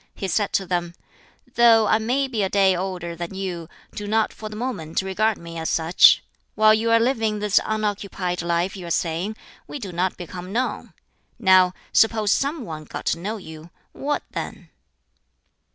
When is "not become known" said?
9.91-10.93